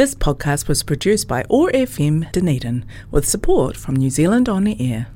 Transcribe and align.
This 0.00 0.14
podcast 0.14 0.66
was 0.66 0.82
produced 0.82 1.28
by 1.28 1.42
ORFM 1.50 2.32
Dunedin 2.32 2.84
with 3.10 3.28
support 3.28 3.76
from 3.76 3.96
New 3.96 4.08
Zealand 4.08 4.48
On 4.48 4.66
Air. 4.66 5.06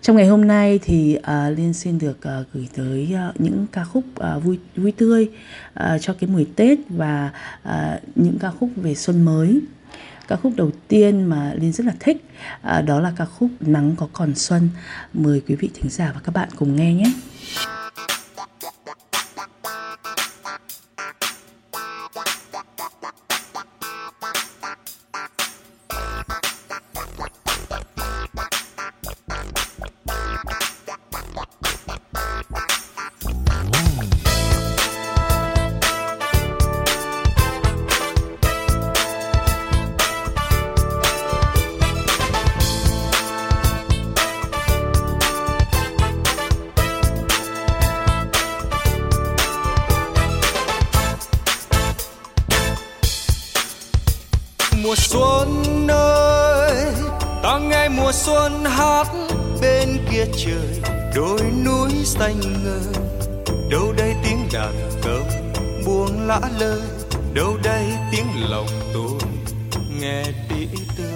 Trong 0.00 0.16
ngày 0.16 0.26
hôm 0.26 0.46
nay 0.46 0.80
thì 0.82 1.14
à, 1.14 1.50
Liên 1.50 1.74
xin 1.74 1.98
được 1.98 2.22
à, 2.22 2.42
gửi 2.52 2.68
tới 2.76 3.14
à, 3.14 3.32
những 3.38 3.66
ca 3.72 3.84
khúc 3.84 4.04
à, 4.18 4.38
vui 4.38 4.58
vui 4.76 4.92
tươi 4.92 5.28
à, 5.74 5.98
cho 5.98 6.14
cái 6.14 6.30
mùi 6.30 6.46
Tết 6.56 6.78
và 6.88 7.30
à, 7.62 8.00
những 8.14 8.38
ca 8.38 8.50
khúc 8.50 8.70
về 8.76 8.94
xuân 8.94 9.24
mới. 9.24 9.60
Ca 10.28 10.36
khúc 10.36 10.52
đầu 10.56 10.70
tiên 10.88 11.24
mà 11.24 11.52
Liên 11.54 11.72
rất 11.72 11.86
là 11.86 11.94
thích 12.00 12.24
à, 12.62 12.82
đó 12.82 13.00
là 13.00 13.12
ca 13.16 13.24
khúc 13.24 13.50
Nắng 13.60 13.94
có 13.96 14.08
còn 14.12 14.34
xuân. 14.34 14.68
Mời 15.14 15.42
quý 15.48 15.54
vị 15.54 15.70
thính 15.74 15.90
giả 15.90 16.12
và 16.14 16.20
các 16.24 16.34
bạn 16.34 16.48
cùng 16.56 16.76
nghe 16.76 16.94
nhé. 16.94 17.12
Mùa 58.04 58.12
xuân 58.12 58.64
hát 58.64 59.06
bên 59.60 59.98
kia 60.10 60.24
trời 60.36 60.92
đôi 61.14 61.40
núi 61.64 61.90
xanh 62.04 62.40
ngơ. 62.64 62.80
đâu 63.70 63.92
đây 63.96 64.14
tiếng 64.24 64.48
đàn 64.52 64.72
cầm 65.02 65.22
buông 65.86 66.26
lã 66.26 66.40
lơi 66.58 66.80
đâu 67.34 67.56
đây 67.62 67.84
tiếng 68.12 68.26
lòng 68.50 68.66
tôi 68.94 69.18
nghe 70.00 70.24
tỉ 70.48 70.68
tơi 70.96 71.06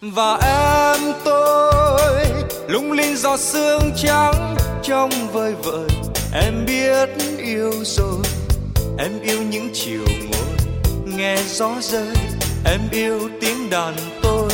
và 0.00 0.38
em 0.42 1.12
tôi, 1.24 2.24
lung 2.68 2.92
linh 2.92 3.16
giọt 3.16 3.40
sương 3.40 3.92
trắng 3.96 4.56
trong 4.82 5.10
vơi 5.32 5.54
vợi. 5.54 5.88
Em 6.32 6.66
biết 6.66 7.08
yêu 7.38 7.72
rồi, 7.84 8.22
em 8.98 9.20
yêu 9.22 9.42
những 9.42 9.70
chiều 9.74 10.04
ngồi 10.30 10.38
nghe 11.16 11.36
gió 11.46 11.70
rơi 11.80 12.27
em 12.64 12.80
yêu 12.90 13.30
tiếng 13.40 13.70
đàn 13.70 13.94
tôi, 14.22 14.50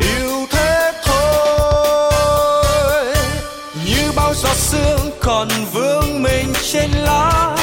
yêu 0.00 0.46
thế 0.50 0.92
thôi. 1.04 2.12
Như 3.86 4.12
bao 4.16 4.34
giọt 4.34 4.56
sương 4.56 5.10
còn 5.20 5.48
vương 5.72 6.22
mình 6.22 6.52
trên 6.72 6.90
lá, 6.90 7.56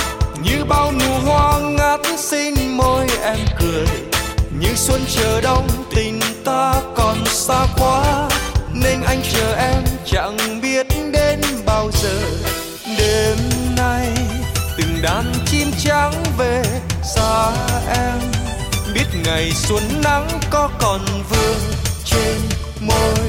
như 0.44 0.66
bao 0.66 0.92
nụ 0.92 1.20
hoa 1.26 1.60
ngát 1.60 2.00
xinh 2.18 2.78
môi 2.78 3.08
em 3.24 3.38
cười. 3.60 3.88
Như 4.60 4.76
xuân 4.76 5.02
chờ 5.16 5.42
đông 5.42 5.68
tình 5.96 6.20
ta 6.46 6.74
còn 6.96 7.26
xa 7.26 7.66
quá, 7.78 8.30
nên 8.74 9.02
anh 9.02 9.22
chờ 9.34 9.56
em 9.56 9.84
chẳng 10.06 10.38
biết 10.62 10.88
đến 11.14 11.42
bao 11.66 11.92
giờ. 12.04 12.22
Đêm 12.98 13.38
nay 13.78 14.08
từng 14.78 15.02
đàn 15.02 15.34
chim 15.46 15.72
trắng 15.84 16.24
về 16.38 16.64
xa 17.16 17.52
em 17.96 18.39
ngày 19.14 19.52
xuân 19.52 19.84
nắng 20.04 20.28
có 20.50 20.70
còn 20.80 21.02
vương 21.30 21.60
trên 22.06 22.38
môi 22.82 23.26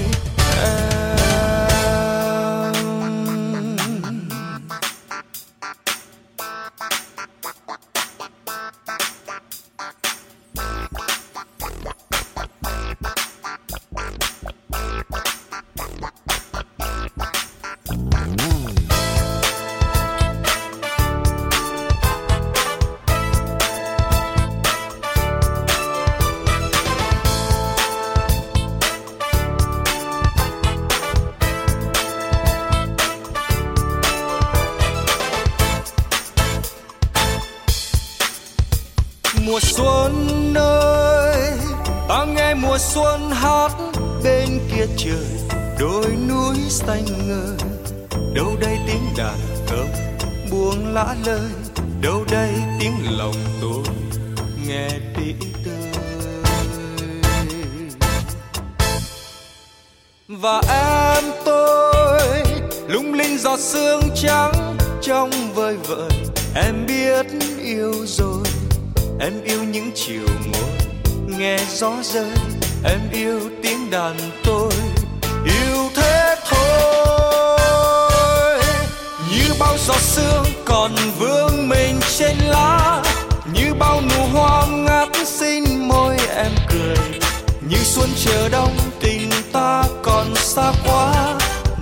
em. 0.65 1.00
Mùa 39.51 39.61
xuân 39.63 40.55
ơi, 40.55 41.53
ta 42.09 42.25
nghe 42.25 42.55
mùa 42.55 42.79
xuân 42.79 43.31
hát 43.31 43.73
bên 44.25 44.61
kia 44.71 44.87
trời 44.97 45.27
đôi 45.79 46.07
núi 46.29 46.57
xanh 46.69 47.05
ngời. 47.29 47.57
Đâu 48.35 48.57
đây 48.61 48.79
tiếng 48.87 49.05
đàn 49.17 49.39
cầm 49.71 49.87
buông 50.51 50.95
lã 50.95 51.15
lời, 51.27 51.51
đâu 52.01 52.25
đây 52.31 52.51
tiếng 52.81 53.19
lòng 53.19 53.35
tôi 53.61 53.95
nghe 54.67 54.89
tỉ 55.17 55.35
tơi. 55.65 55.75
Và 60.29 60.63
em 60.69 61.25
tôi, 61.45 62.43
lung 62.89 63.15
linh 63.15 63.39
giọt 63.39 63.61
sương 63.61 64.03
trắng 64.15 64.77
trong 65.03 65.31
vơi 65.55 65.77
vợi, 65.77 66.11
em 66.55 66.87
biết 66.87 67.27
yêu 67.63 67.93
rồi 68.07 68.40
em 69.21 69.33
yêu 69.45 69.65
những 69.65 69.91
chiều 69.95 70.27
ngồi 70.53 70.71
nghe 71.39 71.59
gió 71.71 71.93
rơi. 72.03 72.31
Em 72.85 73.01
yêu 73.13 73.41
tiếng 73.63 73.91
đàn 73.91 74.17
tôi, 74.45 74.73
yêu 75.45 75.91
thế 75.95 76.37
thôi. 76.51 77.59
Như 79.31 79.55
bao 79.61 79.77
giọt 79.87 80.01
sương 80.01 80.45
còn 80.65 80.95
vương 81.19 81.69
mình 81.69 82.01
trên 82.19 82.37
lá. 82.39 83.03
Như 83.53 83.75
bao 83.75 84.01
nụ 84.01 84.25
hoa 84.33 84.67
ngát 84.67 85.09
xinh 85.27 85.89
môi 85.89 86.17
em 86.37 86.53
cười. 86.69 86.97
Như 87.69 87.79
xuân 87.85 88.09
chờ 88.25 88.49
đông, 88.49 88.77
tình 89.01 89.31
ta 89.53 89.85
còn 90.03 90.35
xa 90.37 90.73
quá. 90.87 91.39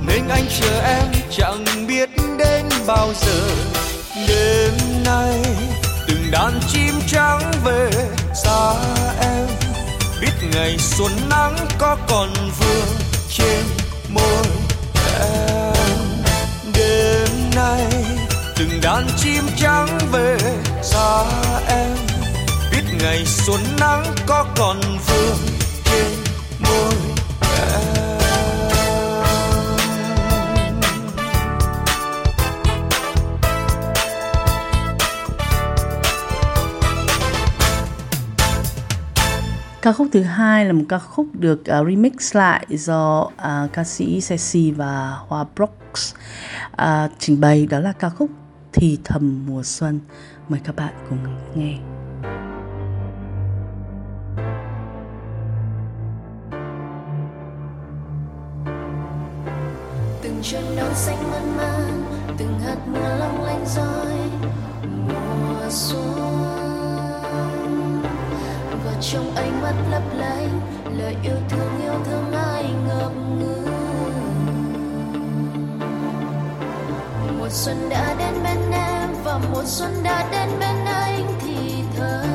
Nên 0.07 0.29
anh 0.29 0.45
chờ 0.61 0.81
em, 0.81 1.07
chẳng 1.31 1.87
biết 1.87 2.11
đến 2.39 2.65
bao 2.87 3.09
giờ. 3.21 3.41
Đêm 4.29 4.73
nay 5.05 5.43
đàn 6.31 6.61
chim 6.69 6.95
trắng 7.07 7.53
về 7.65 7.91
xa 8.35 8.75
em. 9.21 9.47
Biết 10.21 10.33
ngày 10.53 10.79
xuân 10.79 11.13
nắng 11.31 11.57
có 11.79 11.97
còn 12.09 12.33
vương 12.59 12.97
trên 13.31 13.65
môi 14.09 14.45
em. 15.21 15.75
Đêm 16.75 17.29
nay 17.57 17.87
từng 18.57 18.81
đàn 18.83 19.07
chim 19.17 19.45
trắng 19.57 19.99
về 20.13 20.37
xa 20.83 21.25
em. 21.69 21.97
Biết 22.73 22.85
ngày 23.01 23.25
xuân 23.27 23.61
nắng 23.81 24.05
có 24.27 24.45
còn 24.57 24.81
vương 24.81 25.39
Ca 39.83 39.93
khúc 39.93 40.07
thứ 40.13 40.23
hai 40.23 40.65
là 40.65 40.73
một 40.73 40.85
ca 40.89 40.99
khúc 40.99 41.27
được 41.33 41.61
uh, 41.61 41.87
remix 41.89 42.37
lại 42.37 42.67
do 42.69 43.21
uh, 43.21 43.73
ca 43.73 43.85
sĩ 43.85 44.21
Ceci 44.29 44.71
và 44.71 45.19
Hoa 45.29 45.45
Brooks 45.57 46.15
uh, 46.83 47.11
trình 47.19 47.41
bày 47.41 47.67
đó 47.67 47.81
là 47.81 47.93
ca 47.93 48.09
khúc 48.09 48.31
Thì 48.73 48.99
thầm 49.05 49.47
mùa 49.47 49.63
xuân. 49.63 50.01
Mời 50.49 50.61
các 50.65 50.77
bạn 50.77 50.95
cùng 51.09 51.19
nghe. 51.55 51.79
từng 60.23 60.39
chân 60.43 60.77
non 60.77 60.95
xanh 60.95 61.31
mơn 61.31 61.57
man 61.57 62.03
từng 62.39 62.59
hạt 62.59 62.77
mưa 62.87 63.17
long 63.19 63.45
lanh 63.45 63.65
rơi 63.67 64.17
mùa 64.83 65.71
xuân 65.71 66.38
trong 69.01 69.35
ánh 69.37 69.63
mắt 69.63 69.75
lấp 69.91 70.03
lánh, 70.17 70.61
lời 70.99 71.17
yêu 71.23 71.37
thương 71.49 71.81
yêu 71.83 71.93
thương 72.05 72.33
ai 72.33 72.65
ngập 72.89 73.13
ngừng? 73.39 73.67
Mùa 77.39 77.49
xuân 77.51 77.89
đã 77.91 78.15
đến 78.19 78.35
bên 78.45 78.71
em 78.73 79.11
và 79.25 79.41
mùa 79.53 79.65
xuân 79.65 79.91
đã 80.03 80.29
đến 80.33 80.49
bên 80.61 80.85
anh 80.85 81.27
thì 81.41 81.75
thầm. 81.97 82.27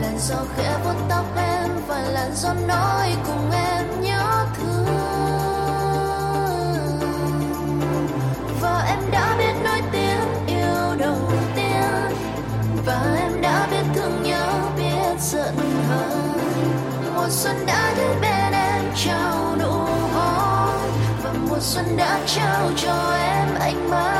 Làn 0.00 0.18
gió 0.18 0.36
khẽ 0.56 0.76
vuốt 0.84 0.96
tóc 1.08 1.24
em 1.36 1.70
và 1.86 2.02
làn 2.02 2.30
gió 2.34 2.54
nói 2.68 3.16
cùng 3.26 3.50
em. 3.50 3.73
Xuân 17.44 17.66
đã 17.66 17.94
đến 17.96 18.20
bên 18.22 18.52
em, 18.52 18.84
trao 19.04 19.56
nụ 19.60 19.72
hôn. 20.14 20.90
Và 21.22 21.32
mùa 21.48 21.58
xuân 21.60 21.96
đã 21.96 22.20
trao 22.26 22.70
cho 22.76 23.16
em 23.16 23.54
ánh 23.60 23.90
mắt. 23.90 24.13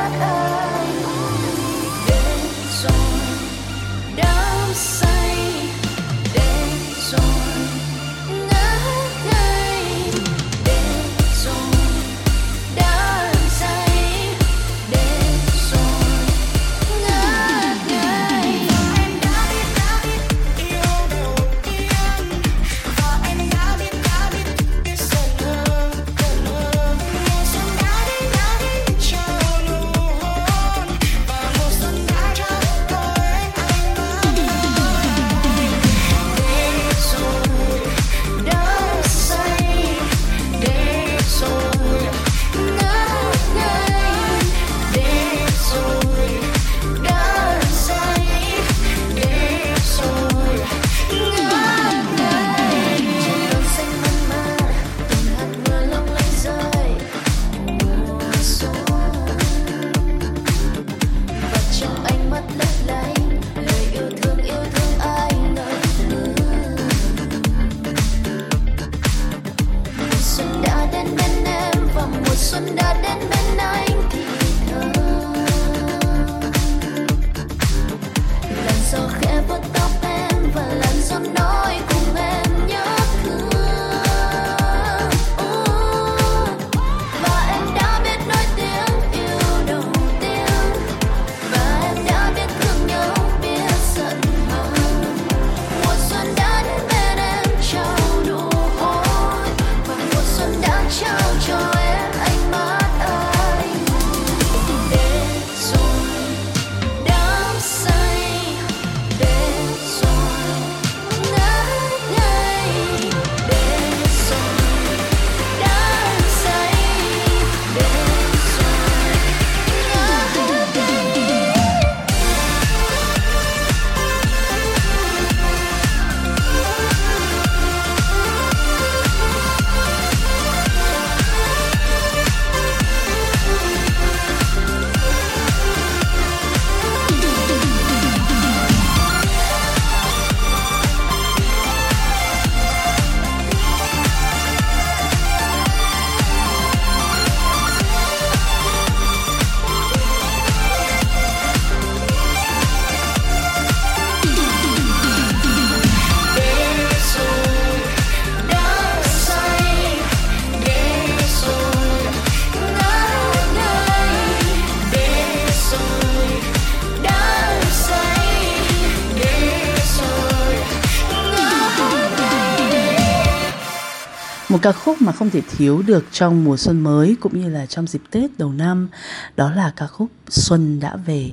Khúc 174.95 175.03
mà 175.03 175.13
không 175.13 175.31
thể 175.31 175.43
thiếu 175.57 175.83
được 175.87 176.05
trong 176.13 176.45
mùa 176.45 176.57
xuân 176.57 176.81
mới 176.81 177.17
cũng 177.21 177.41
như 177.41 177.49
là 177.49 177.67
trong 177.67 177.87
dịp 177.87 178.03
Tết 178.11 178.39
đầu 178.39 178.53
năm, 178.53 178.89
đó 179.37 179.51
là 179.51 179.73
ca 179.77 179.87
khúc 179.87 180.09
Xuân 180.29 180.81
đã 180.81 180.97
về. 180.97 181.31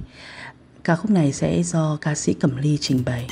Ca 0.83 0.95
khúc 0.95 1.11
này 1.11 1.33
sẽ 1.33 1.63
do 1.63 1.97
ca 2.01 2.15
sĩ 2.15 2.33
Cẩm 2.33 2.57
Ly 2.57 2.77
trình 2.81 3.03
bày. 3.05 3.27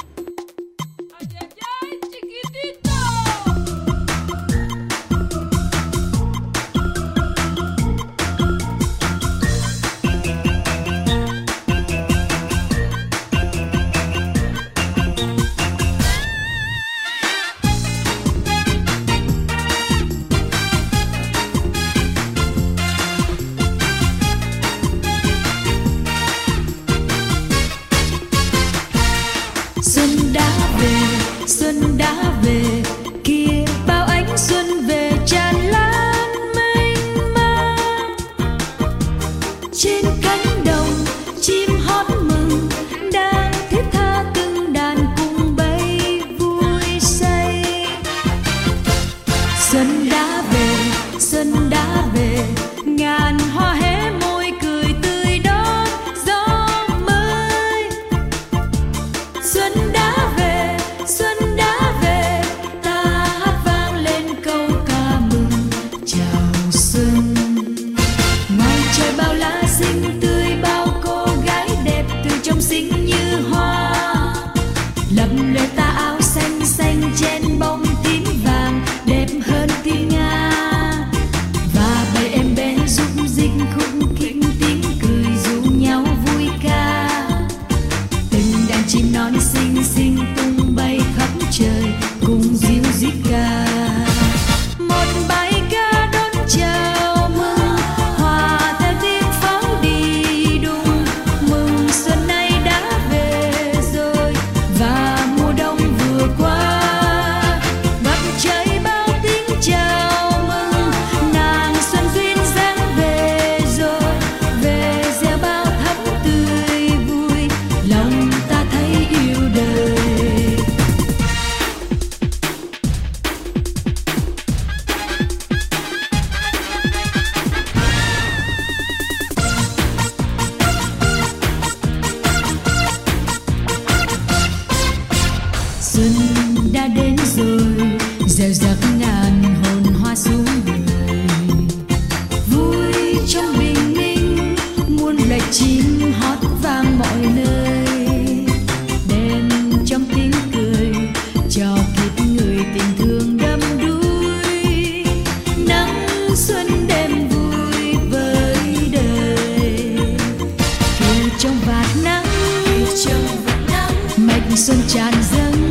xuân 164.56 164.78
tràn 164.88 165.14
dâng 165.32 165.69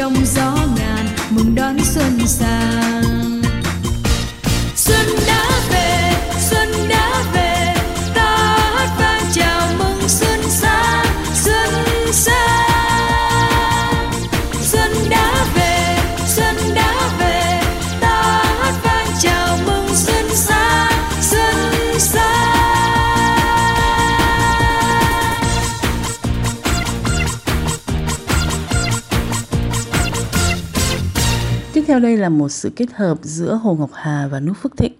trong 0.00 0.14
gió 0.24 0.54
ngàn 0.76 1.06
mừng 1.30 1.54
đón 1.54 1.76
xuân 1.84 2.26
sang 2.26 2.89
theo 32.00 32.08
đây 32.08 32.16
là 32.16 32.28
một 32.28 32.48
sự 32.48 32.70
kết 32.76 32.92
hợp 32.92 33.18
giữa 33.22 33.54
Hồ 33.54 33.74
Ngọc 33.74 33.90
Hà 33.92 34.28
và 34.30 34.40
Nút 34.40 34.56
Phước 34.62 34.76
Thịnh 34.76 34.92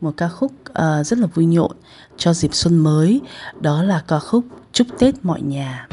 một 0.00 0.16
ca 0.16 0.28
khúc 0.28 0.52
uh, 0.70 1.06
rất 1.06 1.18
là 1.18 1.26
vui 1.26 1.46
nhộn 1.46 1.76
cho 2.16 2.32
dịp 2.34 2.54
xuân 2.54 2.78
mới. 2.78 3.20
Đó 3.60 3.82
là 3.82 4.02
ca 4.08 4.18
khúc 4.18 4.44
chúc 4.72 4.86
tết 4.98 5.14
mọi 5.22 5.42
nhà. 5.42 5.88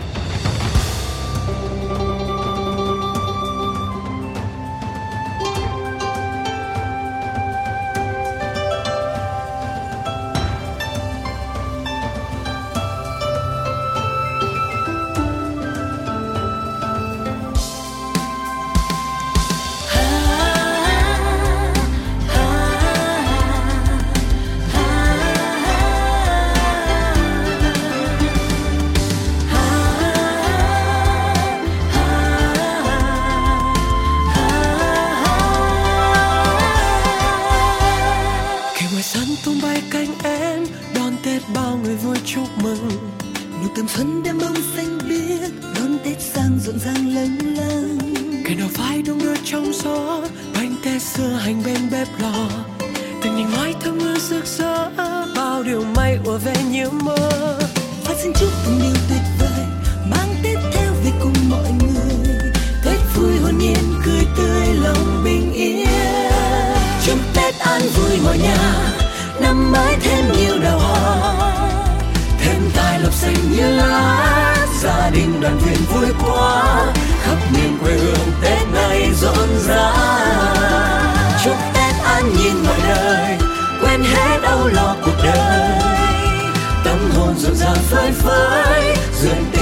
Listen. 89.23 89.52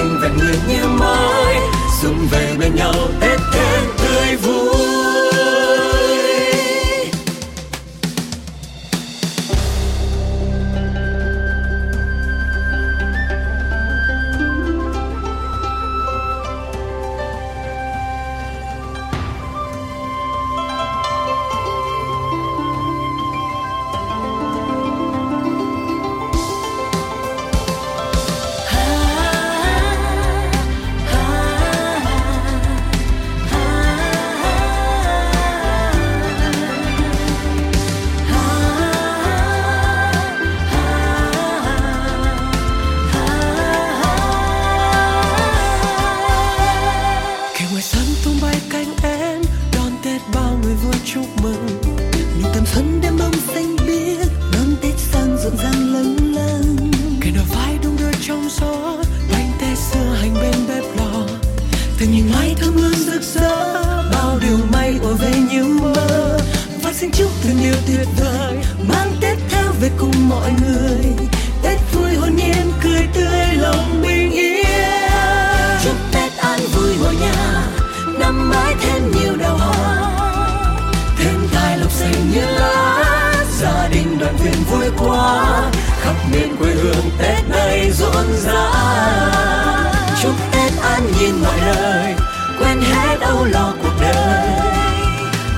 mọi 91.52 91.76
nơi, 91.76 92.16
quên 92.60 92.82
hết 92.82 93.18
âu 93.22 93.46
lo 93.46 93.74
cuộc 93.84 93.94
đời. 94.02 94.50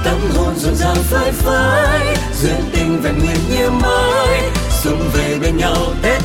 Tâm 0.03 0.19
hồn 0.35 0.53
rộn 0.57 0.75
ràng 0.75 0.95
phơi 0.95 1.31
phới, 1.31 2.15
duyên 2.41 2.69
tình 2.73 3.01
vẹn 3.01 3.19
nguyên 3.19 3.37
như 3.49 3.69
mới, 3.69 4.41
sum 4.69 4.99
về 5.13 5.37
bên 5.41 5.57
nhau 5.57 5.75
tết 6.01 6.21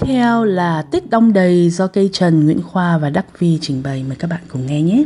Tiếp 0.00 0.06
theo 0.06 0.44
là 0.44 0.82
Tết 0.90 1.10
Đông 1.10 1.32
Đầy 1.32 1.70
do 1.70 1.86
cây 1.86 2.10
Trần, 2.12 2.44
Nguyễn 2.44 2.62
Khoa 2.62 2.98
và 2.98 3.10
Đắc 3.10 3.38
Vi 3.38 3.58
trình 3.60 3.82
bày. 3.82 4.04
Mời 4.08 4.16
các 4.16 4.30
bạn 4.30 4.40
cùng 4.48 4.66
nghe 4.66 4.82
nhé. 4.82 5.04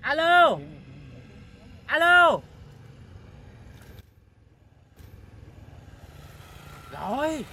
Alo! 0.00 0.58
Alo! 1.86 2.40
Rồi! 6.92 7.44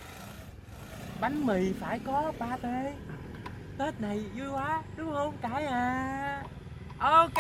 Bánh 1.22 1.46
mì 1.46 1.74
phải 1.80 2.00
có 2.06 2.32
ba 2.40 2.58
tê. 2.62 2.94
Tết 3.78 4.02
này 4.02 4.20
vui 4.38 4.48
quá, 4.50 4.82
đúng 4.98 5.14
không 5.14 5.34
cái 5.42 5.66
à? 5.66 6.44
Ok! 7.00 7.34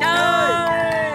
Chơi! 0.00 1.09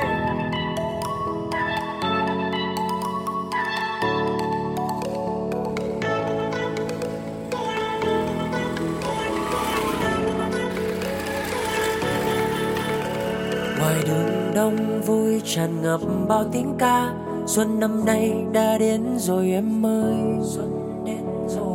Ngoài 13.80 13.96
đường 14.08 14.52
đông 14.56 15.02
vui 15.02 15.42
tràn 15.46 15.82
ngập 15.82 16.00
bao 16.28 16.44
tiếng 16.52 16.76
ca 16.78 17.14
xuân 17.46 17.80
năm 17.80 18.06
nay 18.06 18.34
đã 18.52 18.78
đến 18.78 19.02
rồi 19.18 19.52
em 19.52 19.86
ơi. 19.86 20.16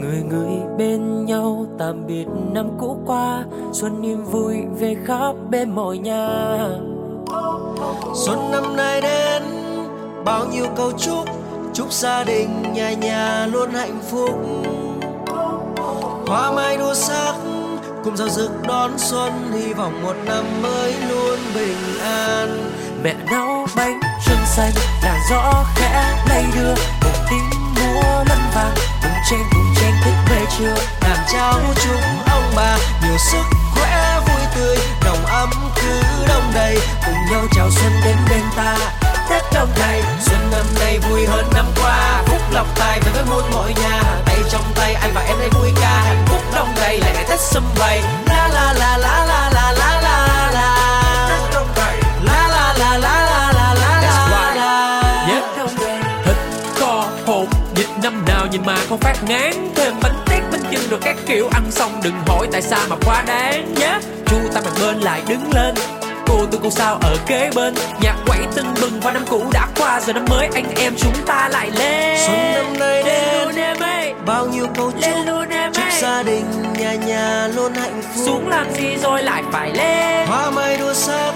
Người 0.00 0.22
người 0.30 0.60
bên 0.78 1.24
nhau 1.24 1.66
tạm 1.78 2.06
biệt 2.06 2.26
năm 2.52 2.68
cũ 2.78 2.96
qua 3.06 3.44
xuân 3.72 4.02
niềm 4.02 4.24
vui 4.24 4.56
về 4.78 4.96
khắp 5.04 5.32
bên 5.50 5.70
mọi 5.70 5.98
nhà. 5.98 6.58
Xuân 8.14 8.38
năm 8.52 8.76
nay 8.76 9.00
đến 9.00 9.42
bao 10.24 10.46
nhiêu 10.46 10.66
câu 10.76 10.92
chúc 10.92 11.24
chúc 11.72 11.92
gia 11.92 12.24
đình 12.24 12.48
nhà 12.74 12.92
nhà 12.92 13.46
luôn 13.52 13.70
hạnh 13.70 13.98
phúc. 14.10 14.30
Hoa 16.26 16.52
mai 16.52 16.76
đua 16.76 16.94
sắc 16.94 17.34
cùng 18.04 18.16
giao 18.16 18.28
dực 18.28 18.50
đón 18.62 18.98
xuân, 18.98 19.52
hy 19.52 19.72
vọng 19.72 20.02
một 20.02 20.16
năm 20.24 20.62
mới 20.62 20.94
luôn 21.08 21.38
bình 21.54 21.98
an. 22.02 22.72
Mẹ 23.02 23.14
nấu 23.30 23.66
bánh 23.76 24.00
trưng 24.26 24.46
xanh 24.46 24.72
làn 25.02 25.18
gió 25.30 25.64
khẽ 25.74 26.24
lay 26.28 26.44
đưa. 26.54 26.74
Một 26.74 27.18
tiếng 27.30 27.50
múa 27.74 28.02
lân 28.28 28.38
vàng, 28.54 28.74
cùng 29.02 29.12
tranh 29.30 29.44
cùng 29.52 29.74
tranh 29.80 29.94
thức 30.04 30.14
về 30.30 30.46
trưa. 30.58 30.74
Làm 31.08 31.18
cháu 31.32 31.60
chúc 31.84 32.00
ông 32.30 32.52
bà, 32.56 32.78
nhiều 33.02 33.18
sức 33.32 33.44
khỏe 33.74 34.20
vui 34.26 34.46
tươi. 34.54 34.76
Nồng 35.04 35.26
ấm 35.26 35.50
cứ 35.76 36.02
đông 36.28 36.52
đầy, 36.54 36.78
cùng 37.06 37.18
nhau 37.30 37.42
chào 37.52 37.70
xuân 37.70 37.92
đến 38.04 38.16
bên 38.30 38.42
ta. 38.56 38.76
Tết 39.30 39.42
đông 39.54 39.68
đầy, 39.78 40.02
xuân 40.20 40.40
năm 40.50 40.66
nay 40.80 40.98
vui 41.10 41.26
hơn 41.26 41.44
năm 41.54 41.66
qua. 41.82 42.22
Phúc 42.26 42.40
lộc 42.50 42.66
tài 42.78 43.00
về 43.00 43.12
với 43.12 43.24
muôn 43.30 43.50
mọi 43.54 43.74
nhà. 43.82 44.02
Tay 44.26 44.38
trong 44.50 44.64
tay 44.74 44.94
anh 44.94 45.10
và 45.14 45.20
em 45.20 45.36
đây 45.40 45.48
vui 45.48 45.72
đầy 46.90 47.00
lại 47.00 47.12
ngày 47.14 47.24
tết 47.28 47.40
sum 47.40 47.62
vầy 47.76 48.00
la 48.26 48.48
la 48.48 48.74
la 48.78 48.98
la 48.98 49.26
la 49.26 49.50
la 49.54 49.72
la 49.78 49.92
la 50.02 50.50
la 50.52 50.76
la 52.22 52.48
la 52.48 52.72
la 52.78 52.98
la 52.98 52.98
la 52.98 53.52
la 53.52 53.74
la 53.74 54.54
la 54.54 55.24
đầy 55.28 55.42
thịt 56.24 56.36
kho 56.74 57.04
hột 57.26 57.48
dịch 57.74 57.88
năm 58.02 58.24
nào 58.26 58.46
nhìn 58.46 58.60
mà 58.66 58.76
không 58.88 58.98
phát 58.98 59.14
ngán 59.28 59.52
thêm 59.76 59.94
bánh 60.02 60.24
tét 60.26 60.42
bánh 60.52 60.62
chưng 60.70 60.90
rồi 60.90 61.00
các 61.02 61.16
kiểu 61.26 61.48
ăn 61.52 61.70
xong 61.70 62.00
đừng 62.04 62.14
hỏi 62.26 62.48
tại 62.52 62.62
sao 62.62 62.80
mà 62.88 62.96
quá 63.04 63.22
đáng 63.26 63.74
nhé 63.74 63.98
chu 64.26 64.36
ta 64.54 64.60
mặt 64.60 64.72
bên 64.80 65.00
lại 65.00 65.22
đứng 65.28 65.54
lên 65.54 65.74
cô 66.26 66.46
tôi 66.50 66.60
cô 66.62 66.70
sao 66.70 66.98
ở 67.02 67.16
kế 67.26 67.50
bên 67.54 67.74
nhạc 68.02 68.16
quẩy 68.26 68.40
tưng 68.54 68.74
bừng 68.80 69.00
và 69.00 69.12
năm 69.12 69.22
cũ 69.30 69.44
đã 69.52 69.66
qua 69.76 70.00
giờ 70.00 70.12
năm 70.12 70.24
mới 70.28 70.48
anh 70.54 70.74
em 70.76 70.92
chúng 70.98 71.26
ta 71.26 71.48
lại 71.52 71.70
lên 71.70 72.18
xuân 72.26 72.54
năm 72.54 72.78
nay 72.78 73.02
đến 73.02 73.76
bao 74.26 74.46
nhiêu 74.46 74.66
câu 74.76 74.90
chúc 74.90 75.59
gia 76.00 76.22
đình 76.22 76.72
nhà 76.78 76.94
nhà 76.94 77.48
luôn 77.54 77.74
hạnh 77.74 78.02
phúc. 78.02 78.24
Xuống 78.26 78.48
làm 78.48 78.72
gì 78.74 78.96
rồi 79.02 79.22
lại 79.22 79.42
phải 79.52 79.70
lên. 79.70 80.26
Hoa 80.28 80.50
mai 80.50 80.76
đua 80.76 80.94
sắc 80.94 81.32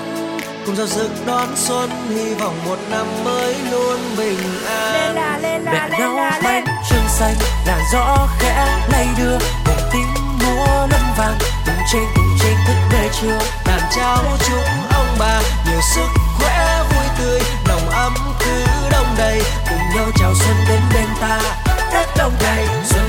cùng 0.67 0.77
giao 0.77 0.87
rực 0.87 1.11
đón 1.27 1.49
xuân 1.57 1.91
hy 2.09 2.35
vọng 2.35 2.55
một 2.65 2.79
năm 2.91 3.07
mới 3.25 3.55
luôn 3.71 3.99
bình 4.17 4.39
an. 4.67 5.15
Mẹ 5.65 5.89
nấu 5.99 6.17
bánh 6.43 6.65
trưng 6.91 7.09
xanh 7.09 7.35
làn 7.67 7.81
gió 7.93 8.29
khẽ 8.39 8.67
lay 8.93 9.07
đưa 9.19 9.39
một 9.67 9.81
tiếng 9.93 10.15
múa 10.39 10.67
lân 10.91 11.03
vàng 11.19 11.39
cùng 11.67 11.85
trên 11.93 12.03
cùng 12.17 12.37
trên 12.43 12.55
thức 12.67 12.77
về 12.93 13.09
trưa 13.21 13.39
đàn 13.67 13.81
cháu 13.97 14.25
chúc 14.49 14.61
ông 14.95 15.17
bà. 15.19 15.41
Nhiều 15.67 15.81
sức 15.95 16.09
khỏe 16.39 16.83
vui 16.91 17.07
tươi 17.19 17.41
nồng 17.69 17.91
ấm 17.91 18.15
cứ 18.41 18.65
đông 18.93 19.07
đầy. 19.19 19.43
Cùng 19.69 19.97
nhau 19.97 20.07
chào 20.17 20.35
xuân 20.35 20.57
đến 20.69 20.81
bên 20.95 21.07
ta 21.21 21.41
tết 21.93 22.09
đông 22.17 22.33
đầy. 22.43 22.67
Xuân 22.85 23.04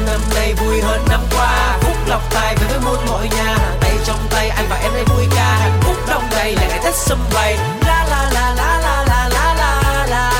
nay 0.45 0.53
vui 0.53 0.81
hơn 0.81 1.01
năm 1.10 1.19
qua 1.31 1.77
phúc 1.81 1.95
lộc 2.08 2.21
tài 2.34 2.55
về 2.55 2.67
với 2.69 2.79
muôn 2.86 3.05
mọi 3.10 3.29
nhà 3.36 3.58
tay 3.81 3.91
trong 4.05 4.19
tay 4.29 4.49
anh 4.49 4.65
và 4.69 4.75
em 4.75 4.91
đây 4.93 5.03
vui 5.05 5.25
ca 5.36 5.58
hạnh 5.58 5.79
phúc 5.81 5.95
đông 6.10 6.23
đầy 6.31 6.55
là 6.55 6.67
ngày 6.67 6.79
tết 6.84 6.95
sum 6.95 7.19
vầy 7.34 7.58
la 7.86 8.05
la 8.10 8.29
la 8.34 8.53
la 8.58 8.79
la 8.84 9.03
la 9.08 9.29
la 9.29 9.55
la 9.55 10.05
la 10.10 10.31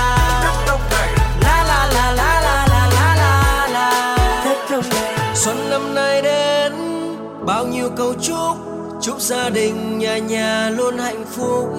la 1.44 1.64
la 1.64 1.64
la 1.64 1.92
la 1.94 2.12
la 2.14 2.66
la 2.68 2.88
la 2.94 3.16
la 3.24 3.68
la 3.74 4.16
tết 4.46 4.58
đông 4.72 4.84
đầy 4.92 5.36
xuân 5.36 5.70
năm 5.70 5.96
nay 5.96 6.22
đến 6.22 6.74
bao 7.46 7.66
nhiêu 7.68 7.90
câu 7.98 8.14
chúc 8.22 8.58
chúc 9.02 9.20
gia 9.22 9.50
đình 9.50 10.00
nhà 10.00 10.18
nhà 10.18 10.70
luôn 10.70 10.98
hạnh 10.98 11.26
phúc 11.32 11.70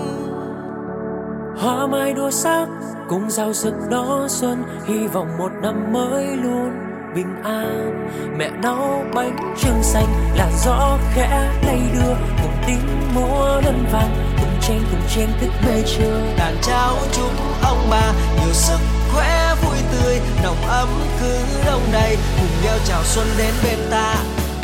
hoa 1.59 1.87
mai 1.87 2.13
đua 2.13 2.31
sắc 2.31 2.67
cùng 3.09 3.31
giao 3.31 3.53
rực 3.53 3.75
đó 3.91 4.27
xuân 4.29 4.65
hy 4.87 5.07
vọng 5.07 5.29
một 5.39 5.51
năm 5.63 5.93
mới 5.93 6.27
luôn 6.27 6.86
bình 7.17 7.43
an. 7.45 8.09
Mẹ 8.39 8.51
nấu 8.63 9.05
bánh 9.15 9.55
trưng 9.59 9.83
xanh 9.83 10.07
là 10.35 10.51
gió 10.65 10.99
khẽ 11.15 11.49
lay 11.67 11.81
đưa. 11.93 12.15
Cùng 12.43 12.57
tiếng 12.67 13.15
múa 13.15 13.61
lân 13.65 13.87
vàng 13.93 14.37
cùng 14.39 14.61
tranh 14.61 14.83
cùng 14.91 15.01
chen 15.15 15.29
thức 15.41 15.51
mê 15.67 15.83
trưa 15.83 16.21
đàn 16.39 16.57
cháu 16.63 16.97
chúc 17.13 17.31
ông 17.63 17.87
bà 17.91 18.13
nhiều 18.41 18.53
sức 18.53 18.79
khỏe 19.13 19.55
vui 19.63 19.77
tươi, 19.93 20.21
nồng 20.43 20.63
ấm 20.69 20.89
cứ 21.21 21.39
đông 21.67 21.83
đầy. 21.93 22.17
Cùng 22.37 22.65
nhau 22.65 22.79
chào 22.85 23.05
xuân 23.05 23.27
đến 23.39 23.55
bên 23.65 23.79
ta 23.91 24.15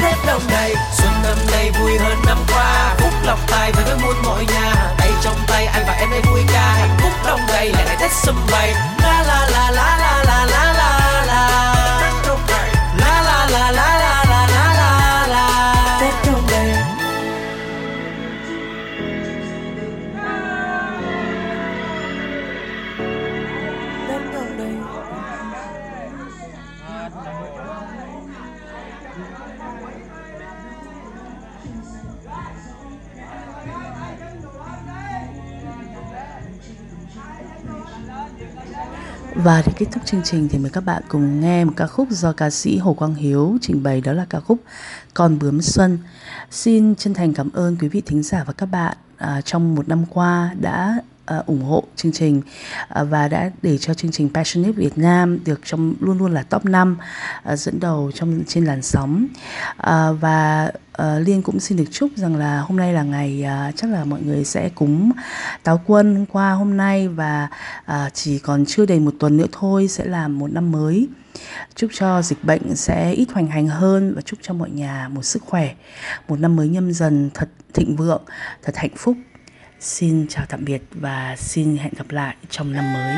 Tết 0.03 0.15
đông 0.27 0.43
đầy. 0.51 0.75
Xuân 0.99 1.13
năm 1.23 1.37
nay 1.53 1.71
vui 1.81 1.99
hơn 1.99 2.19
năm 2.27 2.39
qua 2.55 2.95
Phúc 2.99 3.13
lọc 3.25 3.39
tài 3.51 3.73
với 3.73 3.85
với 3.85 3.97
muôn 4.03 4.17
mọi 4.23 4.45
nhà. 4.55 4.75
Tay 4.99 5.11
trong 5.23 5.37
tay 5.47 5.67
anh 5.67 5.85
và 5.87 5.93
em 5.93 6.11
đây 6.11 6.21
vui 6.31 6.43
ca, 6.53 6.77
Hạnh 6.79 6.97
phúc 7.03 7.13
đông 7.27 7.41
đầy, 7.49 7.73
lại 7.73 7.85
ngày 7.87 7.97
Tết 8.01 8.11
sum 8.13 8.37
vầy. 8.51 8.73
La 9.03 9.25
la 9.27 9.49
la 9.51 9.71
la 9.71 9.99
la 10.01 10.25
la 10.25 10.47
la 10.47 10.73
la. 10.75 11.82
La 12.49 13.23
La 13.27 13.47
la 13.47 13.71
la 13.73 13.97
la. 13.99 14.02
Và 39.45 39.63
để 39.67 39.73
kết 39.77 39.87
thúc 39.93 40.03
chương 40.07 40.23
trình 40.25 40.49
thì 40.49 40.59
mời 40.59 40.71
các 40.71 40.85
bạn 40.85 41.03
cùng 41.09 41.41
nghe 41.41 41.65
một 41.65 41.73
ca 41.77 41.87
khúc 41.87 42.11
do 42.11 42.33
ca 42.33 42.51
sĩ 42.51 42.79
Hồ 42.79 42.95
Quang 42.95 43.15
Hiếu 43.15 43.57
trình 43.61 43.83
bày 43.83 44.01
đó 44.01 44.13
là 44.13 44.27
ca 44.31 44.41
khúc 44.41 44.59
Con 45.15 45.39
bướm 45.39 45.63
xuân. 45.63 45.99
Xin 46.51 46.95
chân 46.95 47.15
thành 47.15 47.35
cảm 47.35 47.51
ơn 47.53 47.77
quý 47.81 47.89
vị 47.89 48.03
thính 48.07 48.23
giả 48.23 48.45
và 48.47 48.53
các 48.53 48.67
bạn 48.67 48.97
à, 49.17 49.41
trong 49.41 49.75
một 49.75 49.89
năm 49.89 50.05
qua 50.11 50.55
đã 50.61 51.01
uh, 51.39 51.47
ủng 51.47 51.63
hộ 51.63 51.85
chương 51.97 52.13
trình 52.13 52.43
uh, 53.01 53.09
và 53.11 53.29
đã 53.29 53.51
để 53.63 53.79
cho 53.79 53.95
chương 53.95 54.11
trình 54.11 54.29
Passionate 54.35 54.73
Việt 54.73 54.99
Nam 54.99 55.45
được 55.45 55.61
trong 55.65 55.95
luôn 56.01 56.19
luôn 56.19 56.33
là 56.33 56.43
top 56.43 56.65
5 56.65 56.97
uh, 56.99 57.05
à, 57.45 57.57
dẫn 57.57 57.81
đầu 57.81 58.11
trong 58.15 58.43
trên 58.47 58.65
làn 58.65 58.83
sóng. 58.83 59.27
Uh, 59.73 60.21
và 60.21 60.71
uh, 61.03 61.27
Liên 61.27 61.43
cũng 61.43 61.61
xin 61.61 61.79
được 61.79 61.85
chúc 61.91 62.11
rằng 62.17 62.37
là 62.37 62.61
hôm 62.61 62.77
nay 62.77 62.93
là 62.93 63.03
ngày 63.03 63.45
uh, 63.69 63.77
chắc 63.77 63.91
là 63.91 64.05
mọi 64.05 64.21
người 64.23 64.45
sẽ 64.45 64.69
cúng 64.69 65.13
táo 65.63 65.81
quân 65.87 66.17
hôm 66.17 66.27
qua 66.27 66.53
hôm 66.53 66.77
nay 66.77 67.09
và 67.09 67.49
uh, 67.93 68.15
chỉ 68.15 68.39
còn 68.39 68.65
chưa 68.67 68.87
đầy 68.87 69.01
một 69.01 69.15
tuần 69.19 69.37
nữa 69.37 69.47
thôi 69.53 69.89
sẽ 69.89 70.05
là 70.05 70.29
một 70.29 70.53
năm 70.53 70.73
mới. 70.73 71.09
Chúc 71.75 71.91
cho 71.95 72.23
dịch 72.23 72.45
bệnh 72.45 72.77
sẽ 72.77 73.13
ít 73.13 73.27
hoành 73.33 73.47
hành 73.47 73.69
hơn 73.69 74.15
và 74.15 74.21
chúc 74.21 74.39
cho 74.43 74.55
mọi 74.55 74.71
nhà 74.71 75.09
một 75.09 75.23
sức 75.23 75.43
khỏe 75.43 75.75
một 76.29 76.41
năm 76.41 76.57
mới 76.57 76.69
nhâm 76.69 76.93
dần 76.93 77.31
thật 77.35 77.49
thịnh 77.75 77.97
vượng 77.97 78.23
thật 78.63 78.77
hạnh 78.77 78.97
phúc 78.97 79.17
xin 79.83 80.27
chào 80.29 80.45
tạm 80.49 80.65
biệt 80.65 80.83
và 80.91 81.37
xin 81.39 81.77
hẹn 81.77 81.93
gặp 81.97 82.11
lại 82.11 82.37
trong 82.51 82.73
năm 82.73 82.93
mới. 82.93 83.17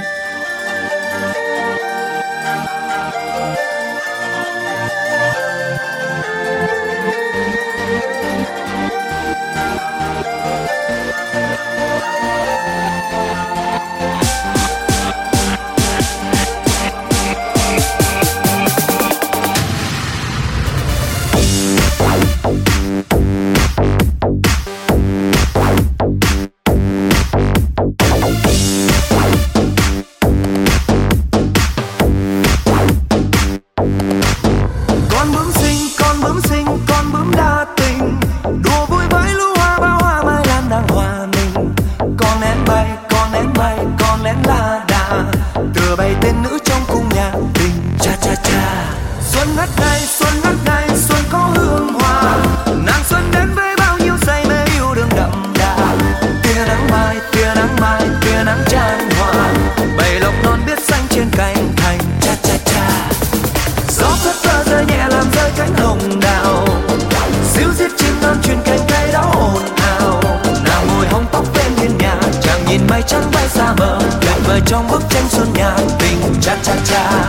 cha 76.64 76.74
cha. 76.82 77.23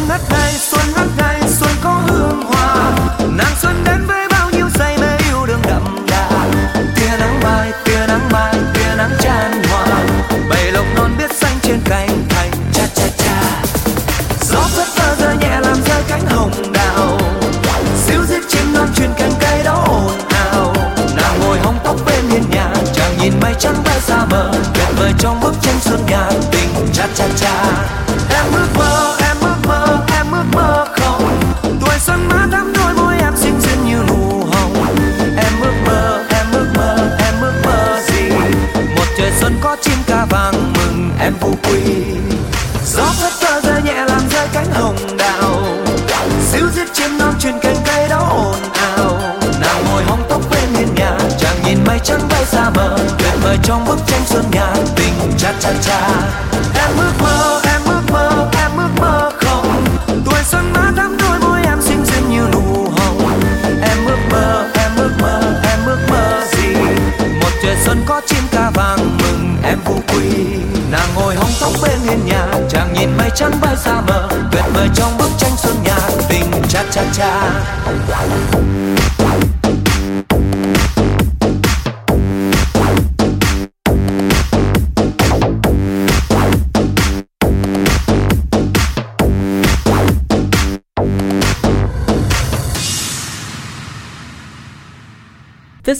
on 0.00 0.06
the 0.06 0.18
place 0.28 0.67
xa 52.68 52.74
mờ 52.74 52.96
tuyệt 53.18 53.34
vời 53.42 53.58
trong 53.62 53.84
bức 53.84 53.98
tranh 54.06 54.20
xuân 54.26 54.44
ngàn 54.50 54.86
tình 54.96 55.32
cha 55.38 55.52
cha 55.60 55.72
cha. 55.82 56.10
Em 56.74 56.90
ước 56.98 57.12
mơ, 57.20 57.60
em 57.64 57.80
ước 57.84 58.02
mơ, 58.12 58.48
em 58.60 58.70
ước 58.76 58.88
mơ 59.00 59.30
không. 59.40 59.84
Tuổi 60.24 60.42
xuân 60.44 60.72
má 60.72 60.92
thắm 60.96 61.16
đôi 61.16 61.38
môi 61.40 61.60
em 61.64 61.82
xinh 61.82 62.06
xinh 62.06 62.30
như 62.30 62.48
nụ 62.52 62.90
hồng. 62.90 63.40
Em 63.82 64.06
ước 64.06 64.18
mơ, 64.30 64.68
em 64.74 64.90
ước 64.96 65.10
mơ, 65.20 65.40
em 65.70 65.78
ước 65.86 65.98
mơ 66.10 66.40
gì? 66.52 66.74
Một 67.40 67.50
trời 67.62 67.76
xuân 67.84 68.02
có 68.06 68.20
chim 68.26 68.42
ca 68.50 68.70
vàng 68.70 69.18
mừng, 69.18 69.56
em 69.64 69.78
vui 69.84 69.98
quy 70.08 70.46
nàng 70.90 71.08
ngồi 71.14 71.34
hóng 71.34 71.50
tóc 71.60 71.72
bên 71.82 71.98
hiên 72.04 72.26
nhà, 72.26 72.46
chàng 72.70 72.92
nhìn 72.94 73.16
mây 73.16 73.30
trắng 73.34 73.52
bay 73.60 73.76
xa 73.76 74.00
mơ 74.00 74.28
tuyệt 74.52 74.64
vời 74.74 74.88
trong 74.94 75.18
bức 75.18 75.30
tranh 75.38 75.56
xuân 75.56 75.76
nhà 75.84 75.98
tình 76.28 76.50
cha 76.68 76.84
cha 76.90 77.02
cha. 77.12 77.50